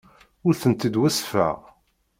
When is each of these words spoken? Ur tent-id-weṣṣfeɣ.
Ur 0.47 0.53
tent-id-weṣṣfeɣ. 0.61 1.57